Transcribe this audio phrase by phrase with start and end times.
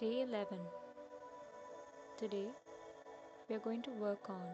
[0.00, 0.58] Day 11.
[2.18, 2.46] Today
[3.48, 4.44] we are going to work on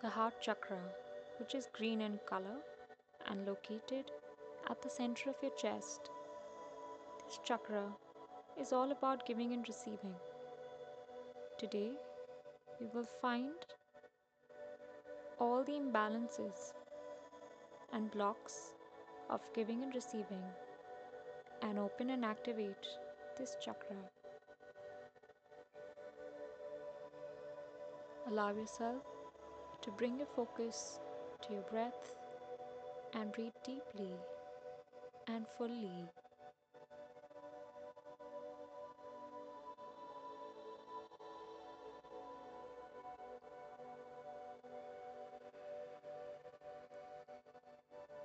[0.00, 0.78] the heart chakra,
[1.38, 2.56] which is green in color
[3.26, 4.12] and located
[4.70, 6.08] at the center of your chest.
[7.26, 7.84] This chakra
[8.58, 10.14] is all about giving and receiving.
[11.58, 11.90] Today
[12.80, 13.68] you will find
[15.38, 16.72] all the imbalances
[17.92, 18.58] and blocks
[19.28, 20.44] of giving and receiving
[21.60, 22.86] and open and activate
[23.40, 23.96] this chakra.
[28.28, 29.02] Allow yourself
[29.82, 31.00] to bring your focus
[31.42, 32.12] to your breath
[33.14, 34.12] and breathe deeply
[35.26, 36.08] and fully.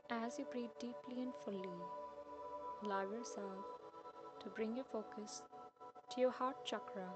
[0.09, 1.79] As you breathe deeply and fully,
[2.83, 3.74] allow yourself
[4.45, 5.41] to bring your focus
[6.11, 7.09] to your heart chakra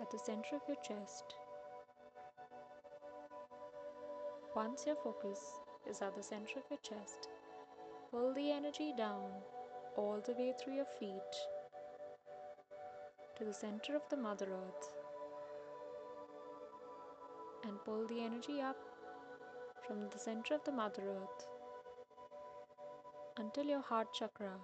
[0.00, 1.24] at the center of your chest.
[4.54, 5.40] Once your focus
[5.90, 7.28] is at the center of your chest,
[8.12, 9.28] pull the energy down
[9.96, 11.34] all the way through your feet
[13.36, 14.88] to the center of the Mother Earth
[17.64, 18.76] and pull the energy up
[19.84, 21.48] from the center of the Mother Earth
[23.36, 24.54] until your heart chakra.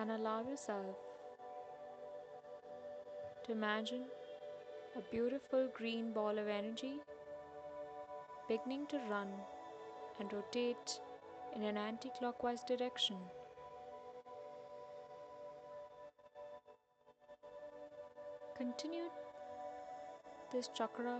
[0.00, 0.96] And allow yourself
[3.44, 4.04] to imagine
[4.96, 6.94] a beautiful green ball of energy
[8.48, 9.28] beginning to run
[10.18, 10.98] and rotate
[11.54, 13.16] in an anti clockwise direction.
[18.56, 19.10] Continue
[20.50, 21.18] this chakra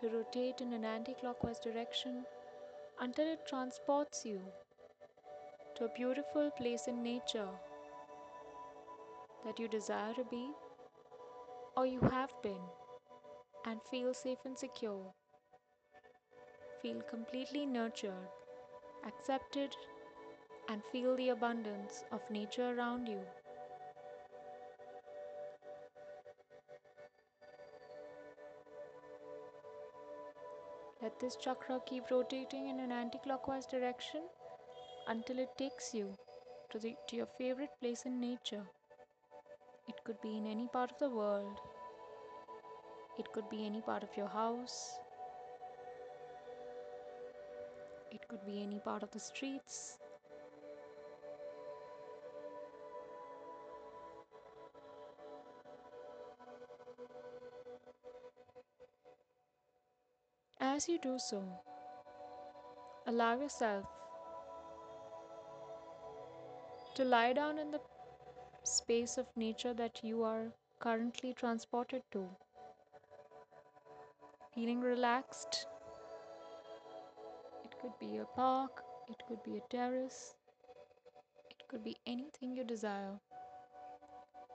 [0.00, 2.24] to rotate in an anti clockwise direction
[3.00, 4.40] until it transports you
[5.80, 7.48] to a beautiful place in nature
[9.46, 10.50] that you desire to be
[11.74, 12.60] or you have been
[13.64, 15.14] and feel safe and secure.
[16.82, 18.28] Feel completely nurtured,
[19.06, 19.74] accepted,
[20.68, 23.20] and feel the abundance of nature around you.
[31.00, 34.24] Let this chakra keep rotating in an anti clockwise direction
[35.10, 36.16] until it takes you
[36.70, 38.62] to, the, to your favorite place in nature.
[39.88, 41.58] It could be in any part of the world,
[43.18, 44.98] it could be any part of your house,
[48.12, 49.98] it could be any part of the streets.
[60.60, 61.42] As you do so,
[63.06, 63.86] allow yourself
[67.00, 67.80] to lie down in the
[68.62, 70.48] space of nature that you are
[70.80, 72.28] currently transported to.
[74.54, 75.66] Feeling relaxed.
[77.64, 80.34] It could be a park, it could be a terrace,
[81.48, 83.18] it could be anything you desire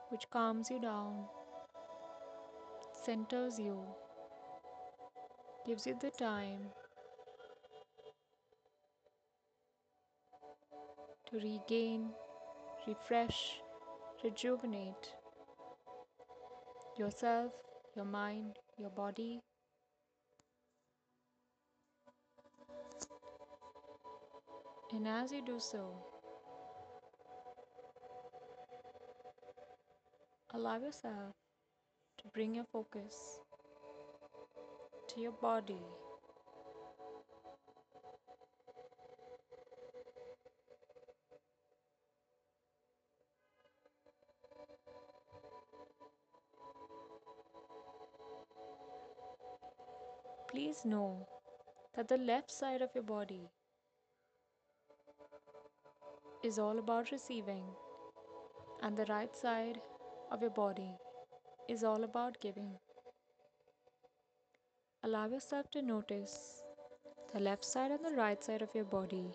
[0.09, 1.25] which calms you down,
[3.05, 3.79] centers you,
[5.65, 6.69] gives you the time
[11.31, 12.11] to regain,
[12.87, 13.59] refresh,
[14.23, 15.13] rejuvenate
[16.97, 17.51] yourself,
[17.95, 19.41] your mind, your body.
[24.91, 26.05] And as you do so,
[30.53, 31.33] allow yourself
[32.19, 33.41] to bring your focus
[35.09, 36.04] to your body.
[50.85, 51.27] Know
[51.95, 53.49] that the left side of your body
[56.43, 57.63] is all about receiving,
[58.83, 59.81] and the right side
[60.31, 60.91] of your body
[61.67, 62.77] is all about giving.
[65.03, 66.61] Allow yourself to notice
[67.33, 69.33] the left side and the right side of your body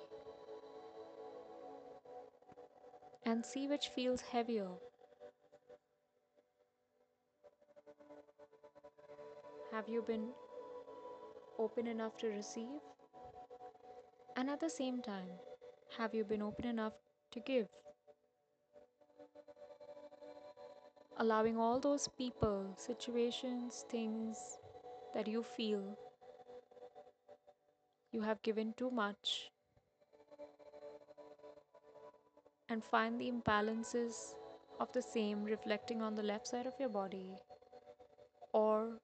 [3.26, 4.69] and see which feels heavier.
[9.73, 10.29] Have you been
[11.61, 12.81] open enough to receive?
[14.37, 15.31] And at the same time,
[15.99, 16.95] have you been open enough
[17.33, 17.69] to give?
[21.19, 24.59] Allowing all those people, situations, things
[25.15, 25.99] that you feel
[28.13, 29.51] you have given too much
[32.69, 34.35] and find the imbalances
[34.81, 37.37] of the same reflecting on the left side of your body
[38.53, 38.99] or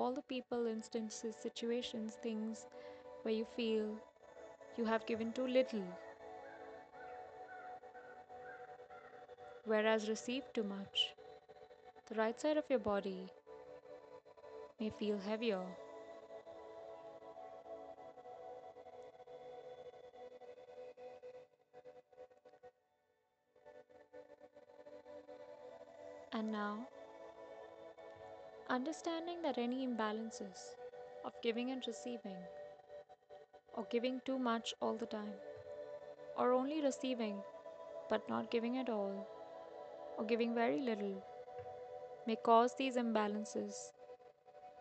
[0.00, 2.66] all the people, instances, situations, things
[3.22, 3.96] where you feel
[4.76, 5.84] you have given too little,
[9.64, 11.14] whereas received too much.
[12.08, 13.30] The right side of your body
[14.80, 15.62] may feel heavier.
[26.32, 26.88] And now,
[28.74, 30.60] understanding that any imbalances
[31.24, 32.36] of giving and receiving,
[33.74, 35.32] or giving too much all the time,
[36.38, 37.42] or only receiving
[38.08, 39.26] but not giving at all,
[40.16, 41.20] or giving very little,
[42.28, 43.74] may cause these imbalances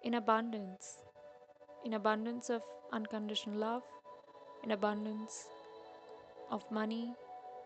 [0.04, 0.98] in abundance,
[1.84, 3.84] in abundance of unconditional love,
[4.64, 5.48] in abundance
[6.52, 7.16] of money,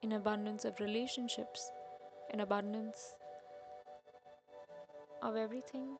[0.02, 1.70] in abundance of relationships,
[2.34, 3.14] in abundance
[5.22, 5.98] of everything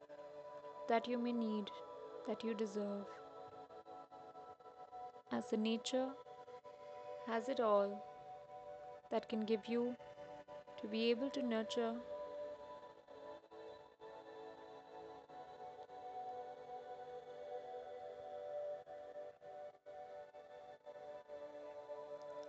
[0.88, 1.69] that you may need,
[2.27, 3.06] that you deserve.
[5.31, 6.09] As the nature
[7.27, 8.03] has it all
[9.12, 9.95] that can give you
[10.81, 11.94] to be able to nurture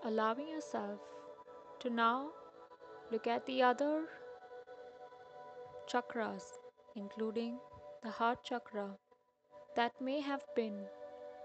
[0.05, 1.01] allowing yourself
[1.81, 2.29] to now
[3.11, 4.05] look at the other
[5.91, 6.45] chakras,
[6.95, 7.59] including
[8.05, 8.87] the heart chakra,
[9.77, 10.79] that may have been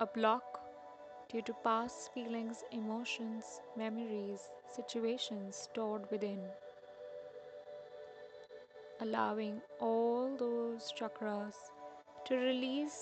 [0.02, 0.60] a block
[1.32, 6.42] due to past feelings, emotions, memories, situations stored within.
[9.00, 11.56] Allowing all those chakras
[12.26, 13.00] to release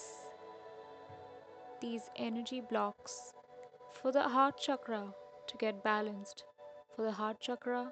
[1.81, 3.33] these energy blocks
[4.00, 5.04] for the heart chakra
[5.48, 6.44] to get balanced,
[6.95, 7.92] for the heart chakra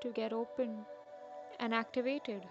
[0.00, 0.84] to get open
[1.60, 2.44] and activated.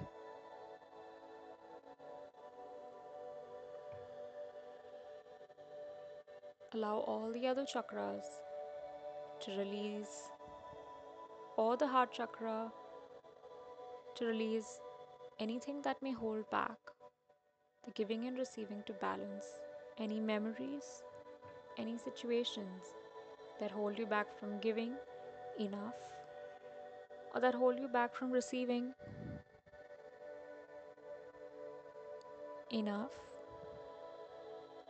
[6.76, 8.26] Allow all the other chakras
[9.40, 10.24] to release,
[11.56, 12.70] or the heart chakra
[14.16, 14.82] to release
[15.40, 16.78] anything that may hold back
[17.86, 19.46] the giving and receiving to balance
[19.98, 20.84] any memories,
[21.78, 22.84] any situations
[23.62, 24.96] that hold you back from giving
[25.58, 25.94] enough
[27.34, 28.94] or that hold you back from receiving
[32.72, 33.12] enough.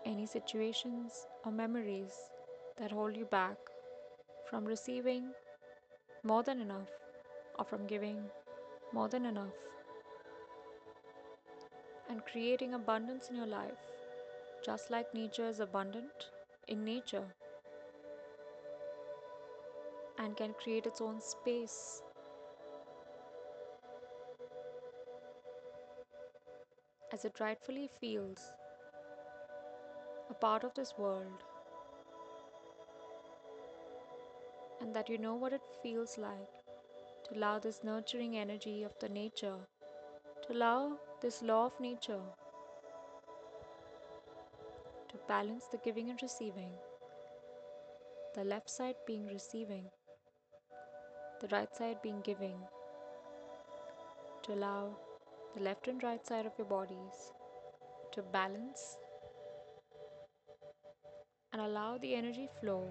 [0.06, 2.16] Any situations or memories
[2.78, 3.58] that hold you back
[4.50, 5.32] from receiving
[6.24, 6.90] more than enough
[7.60, 8.20] or from giving
[8.94, 9.54] more than enough
[12.10, 13.88] and creating abundance in your life
[14.66, 16.30] just like nature is abundant
[16.68, 17.26] in nature
[20.18, 22.02] and can create its own space.
[27.14, 28.52] As it rightfully feels
[30.42, 31.44] part of this world,
[34.82, 36.62] and that you know what it feels like
[37.26, 39.58] to allow this nurturing energy of the nature,
[40.46, 42.22] to allow this law of nature
[45.10, 46.72] to balance the giving and receiving,
[48.36, 49.86] the left side being receiving
[51.42, 52.58] the right side being giving,
[54.42, 54.96] to allow
[55.56, 57.34] the left and right side of your bodies
[58.14, 58.98] to balance
[61.56, 62.86] and allow the energy flow.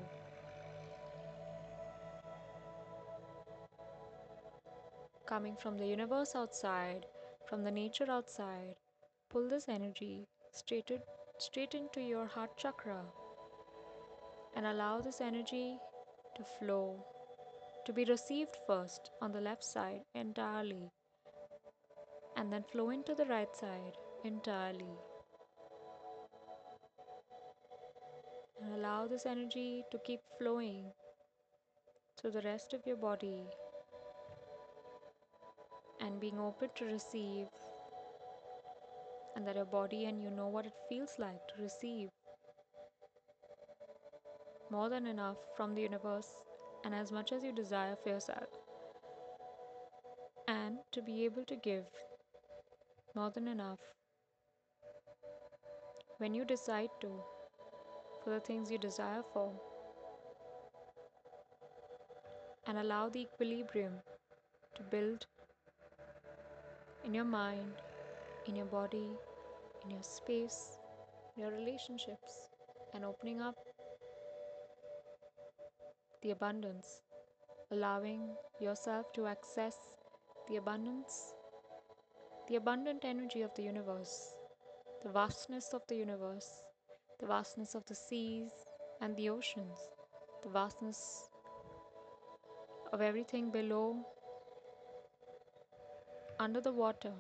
[5.27, 7.05] Coming from the universe outside,
[7.47, 8.75] from the nature outside,
[9.29, 10.91] pull this energy straight,
[11.37, 13.03] straight into your heart chakra
[14.57, 15.77] and allow this energy
[16.35, 17.05] to flow
[17.85, 20.91] to be received first on the left side entirely
[22.35, 24.97] and then flow into the right side entirely.
[28.75, 30.87] Allow this energy to keep flowing
[32.19, 33.47] through the rest of your body
[36.01, 37.47] and being open to receive,
[39.37, 42.09] and that your body and you know what it feels like to receive
[44.71, 46.31] more than enough from the universe
[46.85, 48.49] and as much as you desire for yourself,
[50.49, 51.85] and to be able to give
[53.15, 53.79] more than enough
[56.19, 57.23] when you decide to
[58.25, 59.53] for the things you desire for,
[62.67, 63.93] and allow the equilibrium
[64.75, 65.27] to build
[67.05, 67.75] in your mind,
[68.47, 69.11] in your body,
[69.85, 70.79] in your space,
[71.37, 72.49] your relationships,
[72.95, 73.57] and opening up
[76.23, 77.03] the abundance,
[77.71, 79.77] allowing yourself to access
[80.49, 81.35] the abundance,
[82.49, 84.35] the abundant energy of the universe,
[85.03, 86.64] the vastness of the universe,
[87.25, 88.51] the vastness of the seas
[89.01, 89.79] and the oceans,
[90.43, 91.31] the vastness
[92.93, 93.97] of everything below,
[96.39, 97.13] under the water,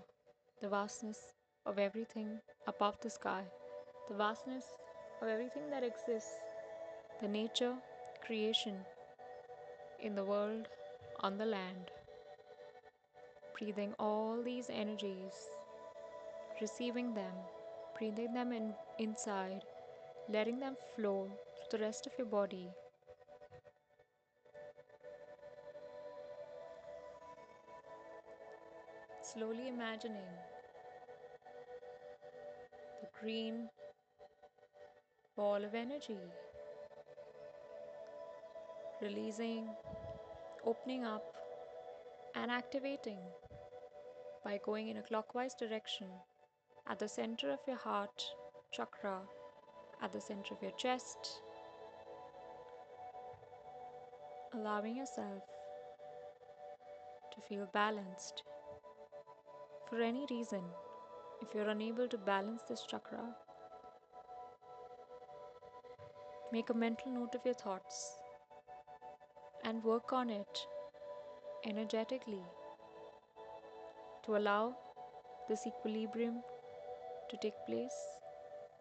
[0.60, 1.18] the vastness
[1.64, 3.42] of everything above the sky,
[4.10, 4.66] the vastness
[5.22, 6.36] of everything that exists,
[7.22, 7.74] the nature,
[8.26, 8.74] creation
[10.02, 10.68] in the world,
[11.20, 11.90] on the land.
[13.58, 15.48] Breathing all these energies,
[16.60, 17.36] receiving them,
[17.96, 19.62] breathing them in inside,
[20.28, 21.30] letting them flow
[21.70, 22.70] to the rest of your body.
[29.22, 30.30] Slowly imagining
[33.02, 33.68] the green
[35.36, 36.18] ball of energy
[39.02, 39.68] releasing,
[40.64, 41.24] opening up,
[42.34, 43.18] and activating
[44.44, 46.08] by going in a clockwise direction
[46.88, 48.24] at the center of your heart
[48.72, 49.20] chakra,
[50.04, 51.40] at the center of your chest,
[54.52, 55.42] allowing yourself
[57.34, 58.42] to feel balanced.
[59.88, 60.62] For any reason,
[61.40, 63.24] if you're unable to balance this chakra,
[66.52, 68.18] make a mental note of your thoughts
[69.64, 70.66] and work on it
[71.64, 72.42] energetically
[74.26, 74.76] to allow
[75.48, 76.42] this equilibrium
[77.30, 77.98] to take place,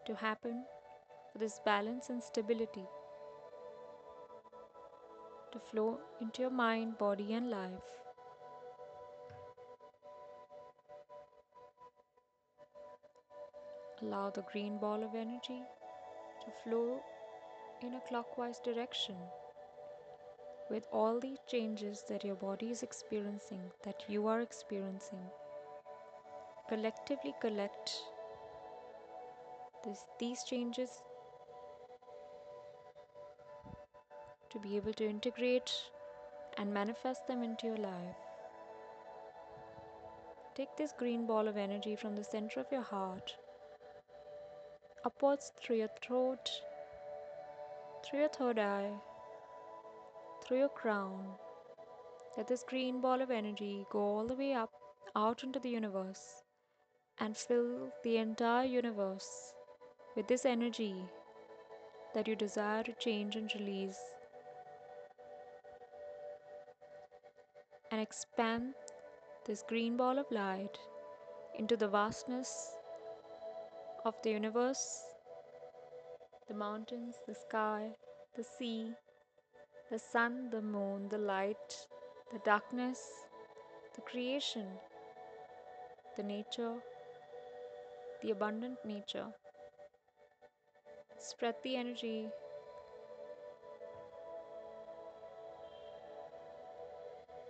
[0.06, 0.64] to happen,
[1.38, 2.86] this balance and stability
[5.52, 7.88] to flow into your mind, body, and life.
[14.02, 15.62] Allow the green ball of energy
[16.44, 17.00] to flow
[17.82, 19.16] in a clockwise direction
[20.70, 25.24] with all the changes that your body is experiencing, that you are experiencing.
[26.68, 27.92] Collectively collect
[29.84, 31.02] this, these changes
[34.54, 35.70] to be able to integrate
[36.56, 38.16] and manifest them into your life.
[40.56, 43.36] Take this green ball of energy from the center of your heart
[45.04, 46.50] upwards through your throat,
[48.04, 48.90] through your third eye,
[50.42, 51.26] through your crown.
[52.36, 54.70] Let this green ball of energy go all the way up
[55.14, 56.42] out into the universe
[57.18, 59.52] and fill the entire universe
[60.16, 60.94] with this energy
[62.14, 64.13] that you desire to change and release.
[67.94, 68.74] And expand
[69.46, 70.80] this green ball of light
[71.56, 72.72] into the vastness
[74.04, 75.04] of the universe,
[76.48, 77.90] the mountains, the sky,
[78.36, 78.90] the sea,
[79.92, 81.86] the sun, the moon, the light,
[82.32, 82.98] the darkness,
[83.94, 84.66] the creation,
[86.16, 86.74] the nature,
[88.22, 89.28] the abundant nature.
[91.16, 92.28] Spread the energy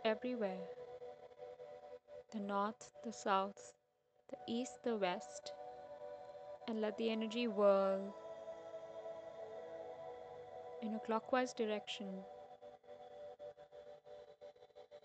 [0.04, 0.60] everywhere.
[2.32, 3.72] The north, the south,
[4.28, 5.52] the east, the west,
[6.68, 8.14] and let the energy whirl
[10.82, 12.08] in a clockwise direction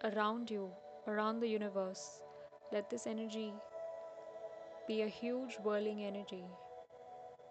[0.04, 0.70] around you,
[1.08, 2.22] around the universe.
[2.74, 3.54] Let this energy
[4.88, 6.44] be a huge whirling energy,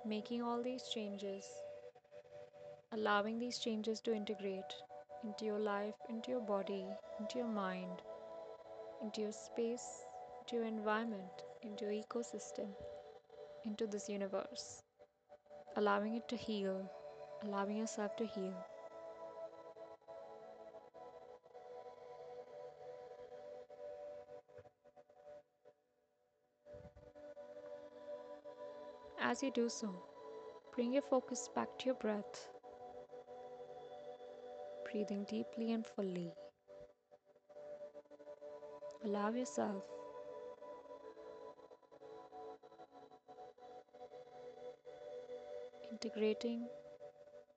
[0.05, 1.47] making all these changes,
[2.93, 4.75] allowing these changes to integrate
[5.25, 6.87] into your life, into your body,
[7.21, 8.03] into your mind,
[9.03, 10.05] into your space,
[10.41, 12.69] into your environment, into your ecosystem,
[13.65, 14.83] into this universe,
[15.77, 16.91] allowing it to heal,
[17.45, 18.55] allowing yourself to heal.
[29.21, 29.95] As you do so,
[30.75, 32.49] bring your focus back to your breath,
[34.91, 36.33] breathing deeply and fully.
[39.05, 39.85] Allow yourself
[45.91, 46.69] integrating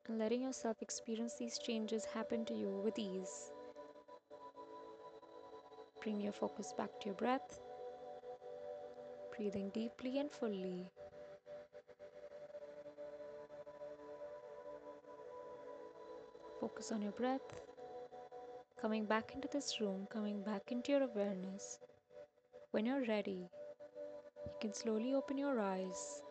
[0.08, 3.52] and letting yourself experience these changes happen to you with ease.
[6.02, 7.60] Bring your focus back to your breath,
[9.36, 10.90] breathing deeply and fully.
[16.62, 17.62] Focus on your breath,
[18.80, 21.80] coming back into this room, coming back into your awareness.
[22.70, 23.50] When you're ready,
[24.46, 26.22] you can slowly open your eyes